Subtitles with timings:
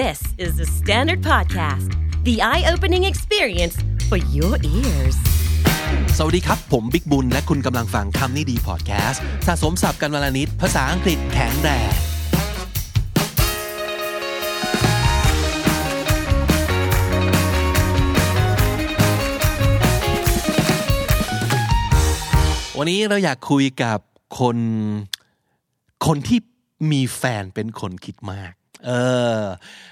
[0.00, 1.92] This is the Standard Podcast,
[2.24, 3.76] the eye opening experience
[4.08, 5.16] for your ears.
[6.16, 11.92] สวัสดีครับ ผมบิ๊กบุญ และคุณกำลังฟังคำนี้ดีพอดแคสต์สะสมสับกันวลนิด ภาษาอังกฤษแข็งแรง
[22.78, 23.98] วันนี้เราอยากคุยกับ
[24.38, 24.58] คน
[26.06, 26.38] คนที่
[26.92, 28.52] มีแฟนเป็นคนคิดมาก
[28.86, 28.90] เอ
[29.38, 29.40] อ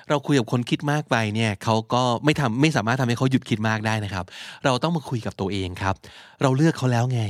[0.08, 4.24] เราคุยกับคนคิดมากไปเนี่ยเขาก็ไม่ทำไม่สามารถทำให้เขาหยุดคิดมากได้นะครับ
[4.64, 5.94] เราต้องมาคุยกับตัวเองครับ
[6.42, 7.22] เราเลือกเขาแล้วไง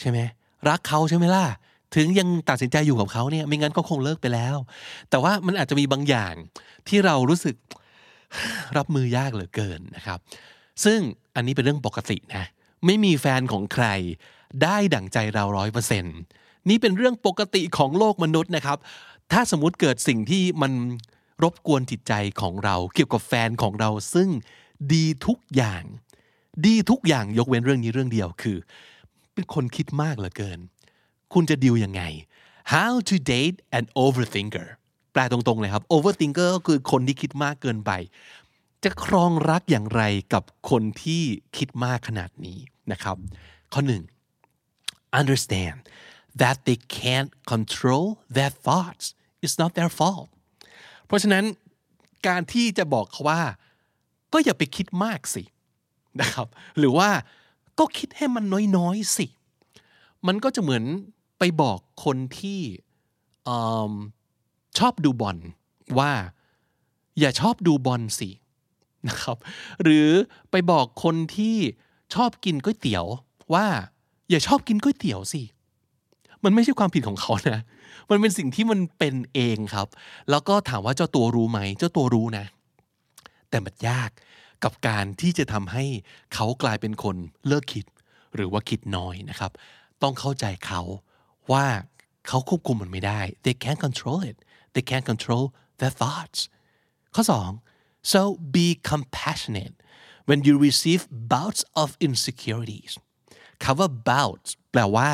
[0.00, 0.18] ใช่ไหม
[0.68, 1.44] รักเขาใช่ไหมล่ะ
[1.96, 4.56] ถึงยังตัดสินใจอยู่กับเขาเนี่ยไม่งั้นก็คงเลิกไปแล้ว
[5.10, 6.34] แต่ว่ามันอาจจะมีบางอย่าง
[6.88, 7.56] ที่เรารู้สึก
[8.76, 10.18] รับมือยากเหลือเกินนะครับ
[10.84, 10.98] ซึ่ง
[11.36, 12.44] อันนี้เป็นเรื่องปกตินะ
[12.86, 13.86] ไม่มีแฟนของใคร
[14.62, 16.18] ได้ดั่งใจเราร้อยเปอร์เซ็นต์
[16.68, 18.78] นี่เป็นเรื่องปกติของโลกมนุษย์นะครับ
[19.32, 20.72] ถ้าสมมติเกิดสิ่งที่มัน
[21.42, 24.28] รบกวนจิตใจของเรา เกี่ยวกับแฟนของเราซึ่ง
[24.94, 25.82] ดีทุกอย่าง
[26.66, 28.56] ดีทุกอย่างยกเว้นเรื่องนี้เรื่องเดียวคือ
[29.34, 30.58] เป็นคนคิดมากเหลือเกิน
[31.34, 32.02] คุณจะดิวยังไง
[32.74, 34.68] how to date an overthinker
[35.12, 37.90] แปลตรงๆเลยครับ overthinker ก็คือคนที่คิดมากเกินไป
[38.84, 40.02] จะครองรักอย่างไร
[40.34, 41.22] กับคนที่
[41.56, 42.58] คิดมากขนาดนี้
[42.92, 43.16] นะครับ
[43.72, 44.02] ข้อหนึ่ง
[45.20, 45.78] understand
[46.40, 49.06] that they can't control their thoughts
[49.44, 50.28] it's not their fault
[51.06, 51.44] เพราะฉะนั้น
[52.26, 53.42] การที่จะบอกเขาว่า
[54.32, 55.42] ก็อย่าไปคิดมากสิ
[56.20, 57.10] นะครับ หรือว่า
[57.78, 58.44] ก็คิดให้มัน
[58.76, 59.26] น้อยๆสิ
[60.26, 60.84] มันก็จะเหมือน
[61.38, 62.60] ไปบอกคนที่
[64.78, 65.38] ชอบดูบอล
[65.98, 66.12] ว่า
[67.18, 68.30] อย่าชอบดูบอลสิ
[69.08, 69.36] นะครับ
[69.82, 70.08] หรือ
[70.50, 71.56] ไปบอกคนที่
[72.14, 73.06] ชอบกินก๋วยเตี๋ยว
[73.54, 73.66] ว่า
[74.30, 75.42] อย่าชอบกินก๋วยเตี๋ยวสิ
[76.44, 77.60] มันไม่ใช่ความผิดของเขานะ
[78.10, 79.88] มันเป็นสิ่งที่มันเป็นเองครับ
[80.30, 82.46] แล้วก็ถามว่าเจ้าตัวรู้ไหม เจ้าตัวรู้นะ
[83.50, 84.10] แต่มันยาก
[84.64, 85.84] กับการที่จะทำให้
[86.34, 87.86] เขากลายเป็นคนเลิกคิด
[88.34, 89.52] หรือว่าคิดน้อยนะครับ
[90.02, 90.82] ต้องเข้าใจเขา
[91.52, 91.66] ว่า
[92.28, 94.36] เขาควบคุมมันไม่ได้ they can't control it
[94.74, 95.44] they can't control
[95.80, 96.40] their thoughts
[97.14, 97.22] ข้อ
[97.64, 98.20] 2 so
[98.56, 99.74] be compassionate
[100.28, 101.02] when you receive
[101.32, 102.92] bouts of insecurities
[103.62, 105.10] คำว่า bouts แปลว่า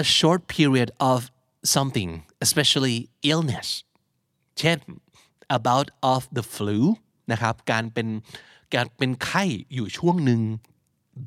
[0.00, 1.18] a short period of
[1.74, 2.10] something
[2.44, 2.96] especially
[3.32, 3.68] illness
[4.58, 4.78] เช่น
[5.58, 6.80] about of the flu
[7.32, 8.08] นะครับการเป็น
[8.74, 10.40] การเป็นไข้อยู่ช่วงหนึ่ง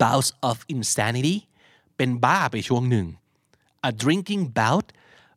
[0.01, 1.37] bouts of insanity
[1.97, 3.07] เป็นบ้าไปช่วงหนึ่ง
[3.89, 4.85] a drinking bout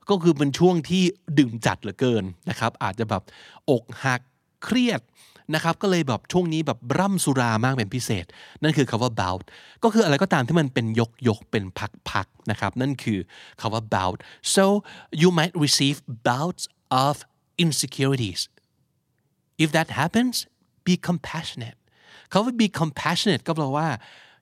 [0.09, 1.03] ก็คือเป็นช่วงที่
[1.39, 3.23] ดื่มจัดเหลือเกินนะครับ อาจจะแบบ
[3.71, 4.21] อกหัก
[4.65, 5.01] เครียด
[5.55, 8.25] นะครับก็เลยแบบช่วงนี้แบบร่ำสุรามากเป็นพิเศษ
[8.63, 9.45] นั่นคือคาว่า bout
[9.85, 11.65] ก็คืออะไรก็ตามที่มันเป็นยกยกเป็น
[12.11, 13.19] พักๆนะครับนั่นคือ
[13.61, 14.19] คาว่า bout
[14.55, 14.65] so
[15.21, 15.97] you might receive
[16.29, 16.65] bouts
[17.07, 17.15] of
[17.65, 18.43] insecurities
[19.63, 20.37] if that happens
[20.87, 21.79] be compassionate
[22.29, 23.89] เขาว่า be compassionate ก็แปลว่า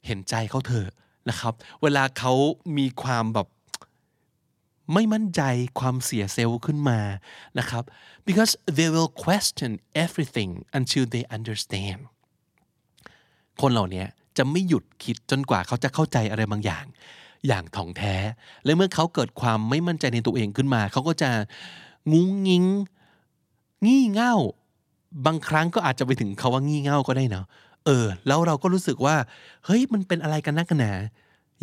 [0.07, 0.91] เห็นใจเขาเถอะ
[1.29, 2.33] นะครับ เวลาเขา
[2.79, 3.49] มีความแบบ
[4.95, 5.43] ไม่มั่นใจ
[5.81, 7.01] ความเสียเซลล์ขึ้นมา
[7.59, 7.85] นะครับ
[8.29, 9.71] because they will question
[10.05, 12.01] everything until they understand
[13.61, 14.05] คนเหล่านี้
[14.37, 16.85] จะไม่หยุดคิดจนกว่าเขาจะเข้าใจอะไรบางอย่าง
[17.47, 18.15] อย่างถ่องแท้
[18.65, 21.31] และเมื่อเขาเกิดความไม่มั่นใจในตัวเองขึ้นมา เขาก็จะ
[22.13, 22.65] งุ้งงิง
[23.87, 24.35] งี่เง่า
[25.27, 27.47] บางครั้งก็อาจจะไปถึงเขาว่างี่เง่าก็ได้เนาะ
[27.87, 29.17] เออ แล้วเราก็รู้สึกว่า
[29.65, 30.93] เฮ้ยมันเป็นอะไรกันนักกันหนา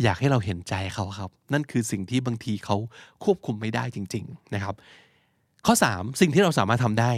[0.02, 2.76] อยากให้เราเห็นใจเขาครับ นั่นคือสิ่งที่บางทีเขา
[3.24, 4.74] ควบคุมไม่ได้จริง ๆนะครับ
[5.66, 7.12] ข้อ 3 สิ่งที่เราสามารถทำได้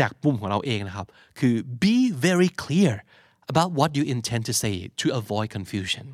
[0.00, 1.06] จากปุ่มของเราเองนะครับ
[1.38, 1.96] คือ be
[2.26, 2.94] very clear
[3.52, 6.06] about what you intend to say to avoid confusion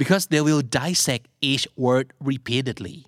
[0.00, 2.98] because they will dissect each word repeatedly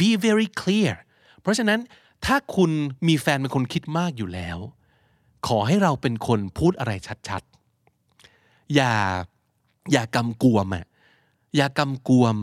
[0.00, 0.94] be very clear
[1.40, 1.80] เพราะฉะนั้น
[2.26, 2.70] ถ้าคุณ
[3.08, 4.58] มีแฟนเป็นคนคิดมากอยู่แล้ว
[5.48, 6.92] ขอให้เราเป็นคนพูดอะไร
[7.28, 8.94] ชัดๆ อย่า
[9.92, 10.86] อย่ากำกวมอะ
[11.56, 12.36] อย่ากำกวม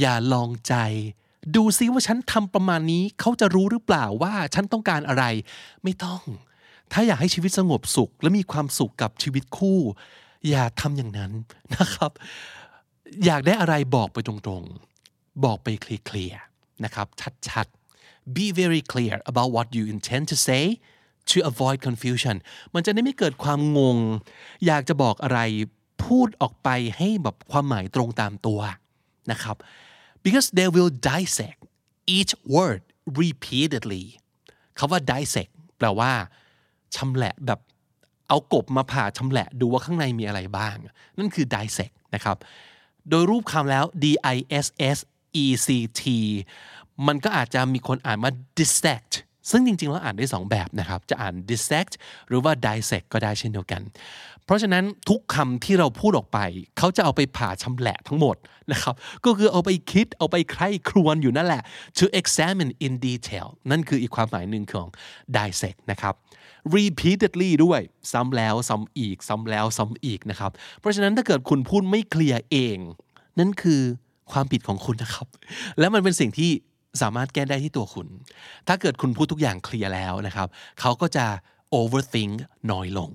[0.00, 0.74] อย่าลองใจ
[1.56, 5.24] ดูซิว่าฉันทำประมาณนี้เขาจะรู้หรือเปล่าว่าฉันต้องการอะไร
[5.82, 6.22] ไม่ต้อง
[6.92, 9.78] ถ้าอยากให้ชีวิตสงบสุข และมีความสุขกับชีวิตคู่
[10.48, 11.32] อย่าทำอย่างนั้น
[11.76, 12.12] นะครับ
[13.26, 17.06] อยากได้อะไรบอกไปตรงๆ บอกไปเคลียร์ๆนะครับ
[17.48, 20.64] ชัดๆ be very clear about what you intend to say
[21.30, 22.36] to avoid confusion
[22.74, 23.98] มันจะได้ไม่เกิดความงง
[24.66, 25.40] อยากจะบอกอะไร
[26.06, 28.60] พูดออกไปให้แบบความหมายตรงตามตัว
[29.30, 29.56] นะครับ
[30.24, 31.60] because they will dissect
[32.16, 32.82] each word
[33.20, 34.04] repeatedly
[34.78, 36.12] คาว่า dissect แปลว่า
[36.96, 37.60] ชำแหละแบบ
[38.28, 40.76] เอากบมาผ่าชำแหละดูว่าข้างในมีอะไรบ้าง
[41.18, 42.36] นั่นคือ dissect นะครับ
[43.08, 44.66] โดยรูปคำแล้ว d i s
[44.96, 44.98] s
[45.42, 45.68] e c
[46.00, 46.02] t
[47.06, 49.12] มันก็อาจจะมีคนอ่านว่า dissect
[49.50, 51.92] ซึ่งจริงๆ แล้วอ่านได้สองแบบนะครับ จะอ่าน dissect
[52.28, 53.82] หรือว่า dissect ก็ได้เช่นเดียวกัน
[54.44, 56.38] เพราะฉะนั้นทุกคำที่เราพูดออกไป
[56.78, 58.36] เขาจะเอาไปผ่าชำแหละทั้งหมด
[58.72, 58.94] นะครับ
[59.24, 61.62] ก็คือเอาไปคิดเอาไปใคร่ครวญอยู่นั่นแหละ
[61.98, 64.88] to examine in detail นั่นคืออีกความหมายหนึ่งของ
[65.36, 66.14] dissect นะครับ
[66.76, 67.80] repeatedly ด้วย
[68.12, 70.50] ซ้ำแล้วซ้ำอีก ซ้ำแล้วซ้ำอีกนะครับ
[70.80, 72.78] เพราะฉะนั้นถ้าเกิดคุณพูดไม่เคลียร์เอง
[73.38, 73.80] นั่นคือ
[74.32, 75.26] ความผิดของคุณนะครับ
[75.78, 76.50] และมันเป็นสิ่งที่
[77.00, 78.08] สามารถแก้ได้ที่ตัวคุณ
[78.68, 80.48] ถ้าเกิดคุณพูดทุกอย่างเคลียร์แล้วนะครับ
[80.80, 81.26] เขาก็จะ
[81.78, 82.32] overthink
[82.70, 83.10] น้อยลง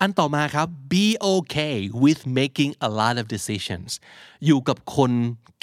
[0.00, 3.90] อันต่อมาครับ be okay with making a lot of decisions
[4.46, 5.12] อยู่กับคน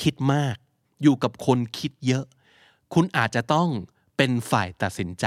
[0.02, 0.56] คิดมาก
[1.04, 2.26] อยู่กับคนคิดเยอะ
[2.94, 3.68] คุณอาจจะต้อง
[4.18, 5.26] เป็นฝ่ายตัดสินใจ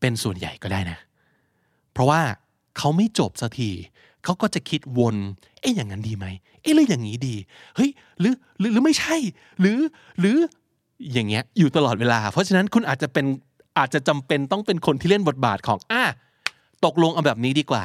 [0.00, 0.98] เป็นส่วนใหญ่ก็ได้นะ
[1.92, 2.22] เพราะว่า
[2.78, 3.70] เขาไม่จบสักที
[4.24, 5.16] เขาก็จะคิดวน
[5.60, 6.26] เอ๊ะอย่างนั้นดีไหม
[6.62, 7.36] เอ๊ะหรืออย่างนี้ดี
[7.76, 7.90] เฮ้ย
[8.20, 9.16] หรือ หรือ หรือไม่ใช่
[9.60, 9.78] หรือ
[10.20, 10.36] หรือ
[11.12, 13.26] อย่างเงี้ยอยู่ตลอดเวลา เพราะฉะนั้นคุณอาจจะเป็น
[13.78, 16.02] อาจจะจำเป็นต้องเป็นคนที่เล่นบทบาทของอะ
[16.84, 17.84] ตกลงเอาแบบนี้ดีกว่า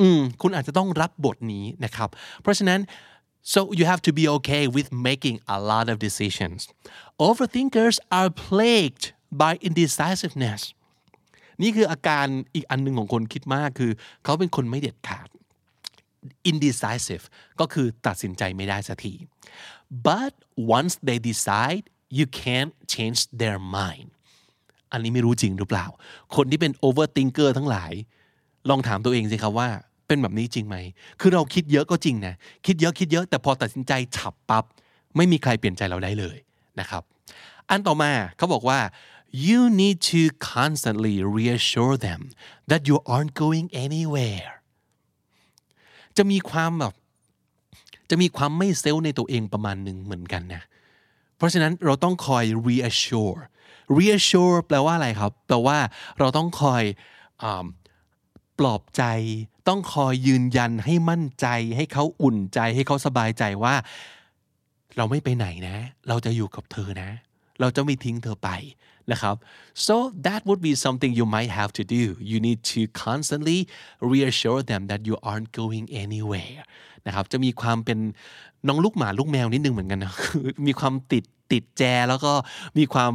[0.00, 2.08] อืมคุณอาจจะต้องรับบทนี้นะครับ
[2.42, 2.80] เพราะฉะนั้น
[3.52, 6.60] so you have to be okay with making a lot of decisions
[7.28, 9.04] overthinkers are plagued
[9.42, 10.62] by indecisiveness
[11.62, 13.92] นี่คืออาการอีกอันหนึ่งของคนคิดมากคือ
[14.24, 15.28] เขาเป็นคนไม่เด็ดขาด
[16.50, 17.24] indecisive
[17.60, 19.14] ก็คือตัดสินใจไม่ได้สักที
[20.08, 20.32] but
[20.76, 21.84] once they decide
[22.18, 24.08] you can't change their mind
[24.92, 25.86] อันนี้ไม่รู้จริงหรือเปล่า
[26.36, 27.92] คนที่เป็น overthinker ทั้งหลาย
[28.70, 29.68] ลองถามตัวเองสิครับว่า
[30.06, 30.76] เป็นแบบนี้จริงไหม
[31.20, 32.34] คือเราคิดเยอะก็จริงนะ
[32.66, 34.64] คิดเยอะคิดเยอะ แต่พอตัดสินใจฉับปับ๊บ
[35.16, 36.36] ไม่มีใครเปลี่ยนใจเราได้เลย
[36.80, 37.02] นะครับ
[37.70, 38.80] อันต่อมาเขาบอกว่า
[39.48, 40.22] you need to
[40.52, 42.20] constantly reassure them
[42.70, 44.50] that you aren't going anywhere
[46.16, 46.94] จะมีความแบบ
[48.10, 50.62] จะมีความไม่เซลล์ในตัวเองประมาณหนึ่งเหมือนกันนะ
[51.36, 53.40] เพราะฉะนั้นเราต้องคอย reassure
[53.96, 55.78] reassure แปลว่าอะไรครับ แปลว่า
[56.18, 56.82] เราต้องคอย
[57.42, 57.44] อ
[58.58, 59.02] ปลอบใจ
[59.68, 61.46] ต้องคอยยืนยันให้มั่นใจ
[61.76, 63.74] ให้เขาอุ่นใจ ให้เขาสบายใจว่า
[64.96, 65.76] เราไม่ไปไหนนะ
[66.08, 67.10] เราจะอยู่กับเธอนะ
[67.60, 68.50] เราจะไม่ทิ้งเธอไป
[69.12, 69.36] นะครับ
[69.86, 69.94] so
[70.26, 73.58] that would be something you might have to do you need to constantly
[74.12, 76.60] reassure them that you aren't going anywhere
[77.06, 77.98] นะครับจะมีความเป็น
[78.68, 82.32] น้องลูกหมาลูกแมวนิดนึงเหมือนกันนะคือมีความติดติดแจแล้วก็
[82.78, 83.12] มีความ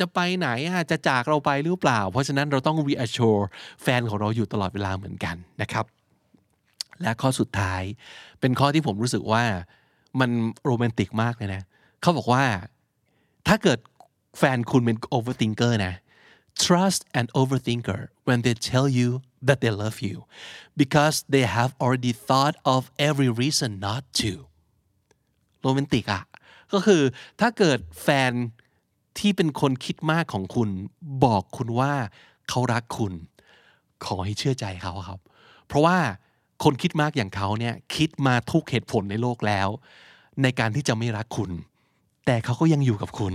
[0.00, 3.42] จะไปไหนอะจะจากเราไปหรือเปล่า เพราะฉะนั้นเราต้อง reassure
[3.82, 5.86] แฟนของเราอยู่ตลอดเวลาเหมือนกันนะครับ
[7.02, 7.82] และข้อสุดท้าย
[8.40, 9.44] เป็นข้อที่ผมรู้สึกว่า
[10.20, 10.30] มัน
[10.64, 11.62] โรแมนติกมากเลยนะ
[12.00, 12.44] เขาบอกว่า
[13.48, 13.78] ถ้าเกิด
[14.38, 15.94] แฟนคุณเป็น overthinker นะ
[16.64, 19.08] trust an overthinker when they tell you
[19.46, 20.16] that they love you
[20.80, 24.32] because they have already thought of every reason not to
[25.62, 26.22] โรแมนติกอะ
[26.72, 27.02] ก็คือ
[27.40, 28.32] ถ้าเกิดแฟน
[29.18, 30.68] ที่เป็นคนคิดมากของคุณ
[31.24, 31.92] บอกคุณว่า
[32.48, 33.12] เขารักคุณ
[34.04, 35.20] ขอให้เชื่อใจเขาครับ
[35.66, 35.98] เพราะว่า
[36.64, 39.68] คนคิดมากอย่างเขาเนี่ยคิดมาทุกเหตุผลในโลกแล้ว
[40.42, 41.50] ในการที่จะไม่รักคุณ
[42.26, 43.34] แต่เขาก็ยังอยู่กับคุณ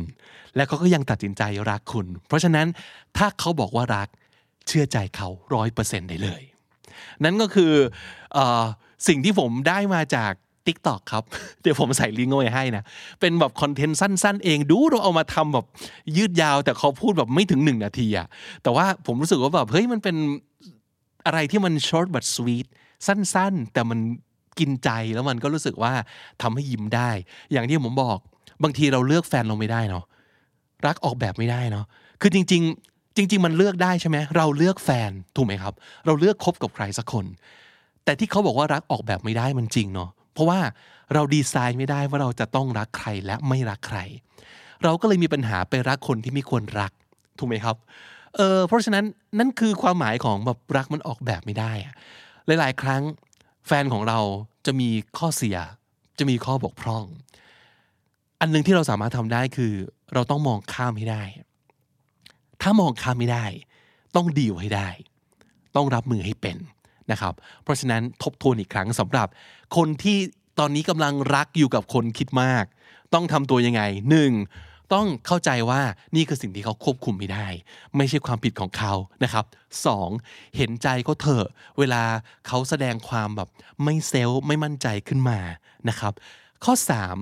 [0.55, 2.67] และเขาก็ยังตัดสินใจรักคุณ เพราะฉะนั้น
[3.17, 4.07] ถ้าเขาบอกว่ารัก
[4.67, 6.41] เชื่อใจเขาร้อยเปอร์เซ็นต์ได้เลย
[7.23, 7.73] นั่นก็คือ
[8.37, 8.39] อ
[9.07, 10.33] สิ่งที่ผมได้มาจาก
[10.65, 11.23] t ิ k t o k ครับ
[11.61, 12.83] เดี๋ยวผมใส่ลิงก์ไว้ให้นะ
[13.19, 15.65] เป็นแบบคอนเทนต์สั้น ๆ เองดูเราเอามาทำแบบ
[16.17, 18.27] ยืดยาว แต่เขาพูดแบบไม่ถึงหนึ่งนาทีอะ
[18.63, 20.15] แต่ว่าผมรู้สึกว่าแบบเฮ้ยมันเป็น
[21.25, 22.67] อะไรที่มัน short but sweet
[23.07, 23.99] สั้น ๆ แต่มัน
[24.59, 25.93] กินใจแล้วมันก็รู้สึกว่า
[26.41, 27.09] ทำให้ยิ้มได้
[27.51, 28.19] อย่างที่ผมบอก
[28.63, 30.05] บางทีเราเลือกแฟนเราไม่ได้เนาะ
[30.85, 31.85] รักออกแบบไม่ได้เนาะ
[32.21, 35.73] คือจริง ๆ จริง ๆ มันเลือกได้ใช่ไหมเราเลือกแฟนถูกไหมครับ
[36.05, 37.25] เราเลือกคบกับใครสักคน
[38.03, 40.59] แต่ที่เขาบอกว่ารักออกแบบไม่ได้มันจริงเนาะเพราะว่า
[41.13, 43.99] เราดีไซน์ไม่ได้ว่าเราจะต้องรักใครและไม่รักใคร
[44.83, 46.91] เราก็เลยมีปัญหาไปรักคนที่ไม่ควรรัก
[47.39, 47.75] ถูกไหมครับ
[48.35, 49.05] เออเพราะฉะนั้น
[49.39, 51.93] นั่นคือความหมายของแบบรักมันออกแบบไม่ได้อะ
[52.59, 53.01] หลาย ๆ ครั้ง
[53.67, 54.19] แฟนของเรา
[54.65, 55.57] จะมีข้อเสีย
[56.19, 57.03] จะมีข้อบกพร่อง
[58.39, 59.73] อันหนึ่งที่เราสามารถทำได้คือ
[60.13, 61.23] เราต้องมองข้ามให้ได้
[62.61, 63.45] ถ้ามองข้ามไม่ได้
[64.15, 64.89] ต้องดีลให้ได้
[65.75, 66.57] ต้องรับมือให้เป็น
[67.11, 69.27] นะครับ เพราะฉะนั้นทบทวนอีกครั้งสำหรับ
[69.75, 70.17] คนที่
[70.59, 72.65] ตอนนี้กำลังรักอยู่กับคนคิดมาก
[73.13, 74.31] ต้องทำตัวยังไงหนึ่ง
[74.93, 75.81] ต้องเข้าใจว่า
[76.15, 77.47] นี่คือสิ่งที่เขาควบคุมไม่ได้
[77.97, 79.45] ไม่ใช่ความผิดของเขานะครับ
[79.85, 80.09] สอง
[80.57, 81.47] เห็นใจเขาเถอะ
[81.79, 82.03] เวลา
[82.47, 83.49] เขาแสดงความแบบ
[83.83, 85.39] ไม่เซลล์ไม่มั่นใจขึ้นมา
[85.89, 86.13] นะครับ
[86.63, 87.17] ข้อสาม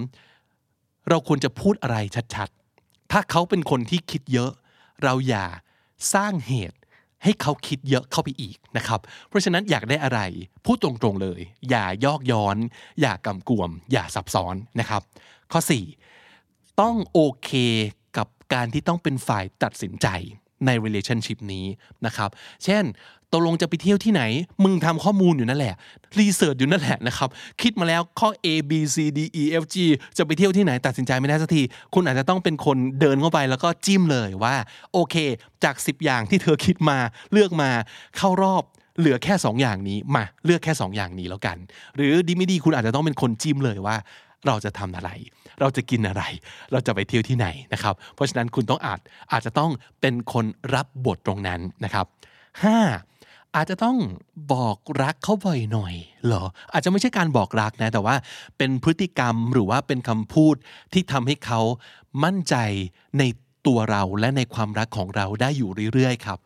[1.09, 1.97] เราควรจะพูดอะไร
[2.35, 4.51] ชัดๆ ถ้าเขาเป็นคนที่คิดเยอะ
[5.03, 5.45] เราอย่า
[6.13, 6.77] สร้างเหตุ
[7.23, 10.19] ให้เขาคิดเยอะเข้าไปอีกนะครับ เพราะฉะนั้นอยากได้อะไร
[10.65, 12.57] พูดตรงๆเลย อย่ายอกย้อน
[13.01, 15.01] อย่ากำกวม อย่าซับซ้อนนะครับ
[15.51, 15.59] ข้อ
[16.19, 17.51] 4 ต้องโอเค
[18.17, 20.07] กับการที่ต้องเป็นฝ่ายตัดสินใจ
[20.65, 21.65] ใน relationship นี้
[22.05, 22.29] นะครับ
[22.63, 22.85] เช่น
[23.33, 24.23] ตกลงจะไปเที่ยวที่ไหน
[24.63, 25.75] มึงทำข้อมูลอยู่นั่นแหละ
[26.19, 27.29] รีเสิร์ชอยู่นั่นแหละนะครับ
[27.61, 29.75] คิดมาแล้วข้อ A B C D E F G
[30.17, 31.61] จะไปเที่ยวที่ไหนตัดสินใจไม่ได้สักที
[31.93, 34.55] คุณอาจจะต้องเป็นคนเดินเข้าไปแล้วก็จิ้มเลยว่า
[34.93, 35.15] โอเค
[35.63, 36.97] จาก 10 อย่างที่เธอคิดมา
[37.31, 37.69] เลือกมา
[38.17, 38.63] เข้ารอบ
[38.99, 41.57] เหลือแค่ 2 อย่างนี้มาเลือกแค่ 2 อย่างนี้แล้วกัน
[41.95, 43.97] หรือดีไม่ดีคุณอาจจะต้องเป็นคนจิ้มเลยว่า
[44.47, 45.09] เราจะทำอะไร
[45.59, 46.23] เราจะกินอะไร
[46.71, 48.99] เราจะไปเที่ยวที่ไหนนะครับ เพราะฉะนั้นคุณต้องอาจ
[49.31, 49.71] อาจจะต้อง
[50.01, 52.05] เป็นคนรับบทตรงนั้นนะครับ
[52.75, 53.55] 5.
[53.55, 53.97] อาจจะต้อง
[54.53, 58.15] บอกรักเขาบ่อยหน่อยเหรอ อาจจะไม่ใช่การบอกรักนะ แต่ว่า
[58.57, 60.55] เป็นพฤติกรรมหรือว่าเป็นคำพูด
[60.93, 61.61] ที่ทำให้เขา
[62.23, 62.55] มั่นใจ
[63.19, 63.23] ใน
[63.67, 66.39] ตัวเราและในความรักของเราได้อยู่เรื่อยๆครับ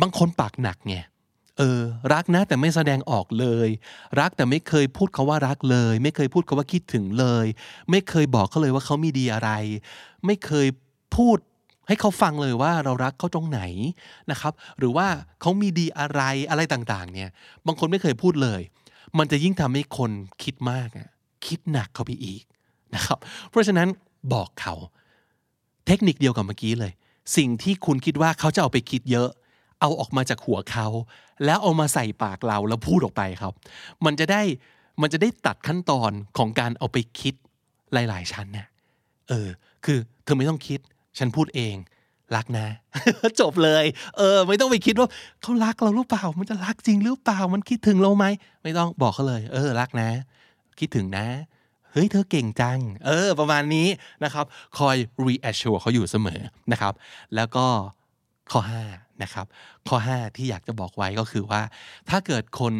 [0.00, 0.96] บางคนปากหนักไง
[1.58, 1.82] เออ
[2.12, 3.68] รักนะแต่ไม่แสดงออกเลย
[4.20, 7.46] รักแต่ไม่เคยพูดคาว่ารักเลย ไม่เคยพูดคาว่าคิดถึงเลย
[7.90, 9.50] ไม่เคยบอกเขาเลยว่าเขามีดีอะไร
[10.26, 10.66] ไม่เคย
[11.16, 11.38] พูด
[11.88, 13.60] ให้เขาฟังเลยว่าเรารักเขาตรงไหน
[14.30, 15.06] นะครับ หรือว่า
[15.40, 16.20] เขามีดีอะไร
[16.50, 17.30] อะไรต่างๆ เนี่ย
[17.66, 18.60] บางคนไม่เคยพูดเลย
[19.18, 20.10] มันจะยิ่งทำให้คน
[20.42, 20.88] คิดมาก
[21.46, 22.42] คิดหนักเขาไปอีก
[22.94, 23.18] นะครับ
[23.50, 23.88] เพราะฉะนั้น
[24.32, 24.74] บอกเขา
[25.86, 26.92] เทคนิคเดียวกับเมื่อกี้เลย
[27.36, 29.28] สิ่งที่คุณคิดว่าเขาจะเอาไปคิดเยอะ
[29.80, 30.86] เอาออกมาจากหัวเขา
[31.44, 33.52] แล้วเอามาใส่ปากเราแล้วพูดออกไปครับ
[34.04, 34.42] มันจะได้
[35.00, 37.34] มันจะได้ตัดขั้นตอนของการเอาไปคิด
[37.92, 38.66] หลาย ๆ ชั้นเนี่ย
[39.28, 39.48] เออ
[39.84, 40.80] คือเธอไม่ต้องคิด
[41.18, 41.74] ฉันพูดเอง
[42.36, 42.66] รักนะ
[43.40, 43.84] จบเลย
[44.18, 45.08] เออ ไม่ต้องไปคิดว่า
[45.42, 48.24] เขารักเราหรือเปล่า มันจะรักจริงหรือเปล่า มันคิดถึงเราไหม
[48.62, 50.10] ไม่ต้องบอกเขาเลย เออ รักนะ
[50.80, 51.26] คิดถึงนะ
[51.92, 53.88] เฮ้ยเธอเก่งจัง เออ ประมาณนี้
[54.24, 54.44] นะครับ
[54.78, 56.40] คอย reassure เขาอยู่เสมอ
[56.72, 56.92] นะครับ
[57.36, 57.66] แล้วก็
[58.52, 58.60] ข้อ
[58.92, 59.46] 5นะครับ
[59.88, 61.62] ข้อ 5 ที่อยากจะบอกไว้ก็คือว่า
[62.10, 62.74] ถ้าเกิดคน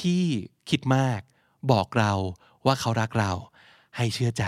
[0.00, 0.22] ที่
[0.70, 1.20] คิดมาก
[1.72, 2.12] บอกเรา
[2.66, 3.32] ว่าเขารักเรา
[3.96, 4.44] ให้เชื่อใจ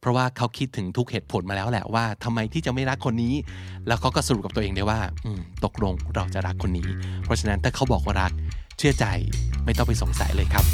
[0.00, 3.34] เพราะว่าเขาคิดถึงทุกเหตุผลมาแล้วแหละว่าทำไมที่จะไม่รักคนนี้
[3.86, 5.30] แล้วเขาก็สรุปกับตัวเองได้ว่าอื
[5.64, 6.88] ตกลงเราจะรักคนนี้
[7.24, 8.32] เพราะฉะนั้นถ้าเขาบอกว่ารัก
[8.78, 9.06] เชื่อใจ
[9.64, 10.64] ไม่ต้องไปสงสัยเลยครับ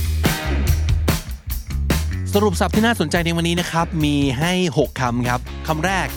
[2.34, 6.08] สรุปศัพท์ที่น่าสนใจในวันนี้นะครับ มีให้ 6คำครับคำแรก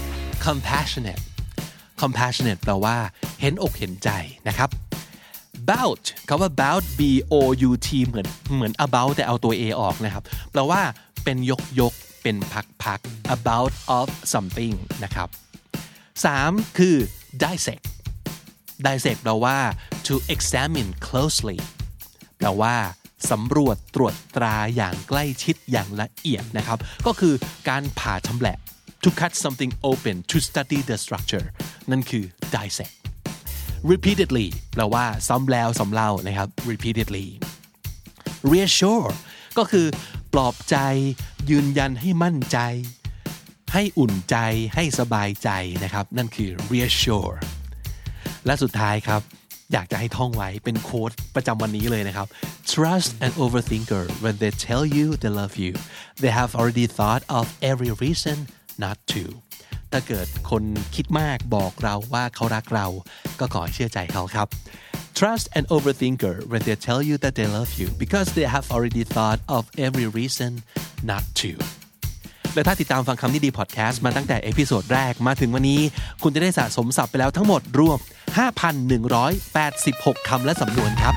[0.45, 1.21] compassionate
[2.01, 2.95] compassionate แปลว่า
[3.41, 4.09] เห็นอกเห็นใจ
[4.47, 4.69] นะครับ
[5.69, 7.01] bout คำว่า bout b
[7.33, 7.35] o
[7.67, 10.81] u t เหมือนเหมือน about แต่เอาตัว a ออกนะครับ แปลว่า
[11.23, 12.99] เป็นยกยกเป็นพักพัก
[13.35, 15.27] about of something นะครับ
[16.07, 16.77] 3.
[16.77, 16.95] คือ
[17.43, 17.85] dissect
[18.85, 19.57] dissect แปลว่า
[20.07, 21.59] to examine closely
[22.37, 22.75] แปลว่า
[23.31, 27.33] สำรวจตรวจตราอย่างใกล้ชิดอย่างละเอียดนะครับ ก็คือ
[27.69, 28.57] การผ่าชำแหละ
[29.03, 31.45] to cut something open to study the structure
[31.91, 32.93] นั่นคือ dissect
[33.91, 37.27] repeatedly แปลว่าซ้ำแล้วซ้ำเล่านะครับ repeatedly
[38.51, 39.09] reassure
[39.57, 39.87] ก็คือ
[40.33, 40.77] ปลอบใจ
[41.49, 42.59] ยืนยันให้มั่นใจ
[43.73, 44.37] ให้อุ่นใจ
[44.75, 45.49] ให้สบายใจ
[45.83, 47.35] นะครับ นั่นคือ reassure
[48.45, 49.21] และสุดท้ายครับ
[49.73, 52.27] อยากจะให้ท่องไว้เป็นโค้ดประจำวันนี้เลยนะครับ
[52.71, 55.73] trust an overthinker when they tell you they love you
[56.21, 58.37] they have already thought of every reason
[58.83, 59.23] not to
[59.91, 60.63] ถ้าเกิดคน
[60.95, 62.87] คิดมากบอกเราว่าเขารักเรา
[63.39, 64.47] ก็ขอเชื่อใจเขาครับ
[65.17, 69.03] Trust an overthinker when they tell you that they love you because they have already
[69.15, 70.51] thought of every reason
[71.09, 71.51] not to
[72.53, 75.81] และถ้าติดตามฟังคำนี้ดีพอดแคสต์มาตั้งแต่ episode แรกมาถึงวันนี้
[76.23, 77.99] คุณจะได้สะสมศัพท์ไปแล้วทั้งหมดรวม
[79.17, 81.15] 5,186 คำและสำนวนครับ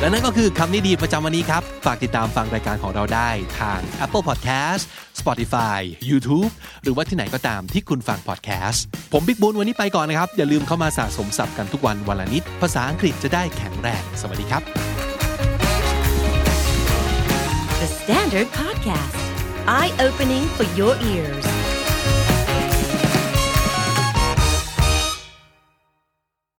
[0.00, 4.82] และนั่นก็คือคำนี้ดีประจำวันนี้ครับ ฝากติดตามฟังรายการของเราได้ทาง Apple Podcast
[5.20, 6.50] Spotify YouTube
[6.82, 8.78] หรือว่าที่ไหนก็ตามที่คุณฟัง podcast
[9.12, 14.62] ผมบิ๊กบุญวันนี้ไปก่อนนะครับ อย่าลืมเข้ามาสะสมศัพท์กันทุกวันวันละนิด ภาษาอังกฤษจะได้แข็งแรง สวัสดีครับ
[17.80, 19.18] The Standard Podcast,
[19.78, 21.44] eye opening for your ears.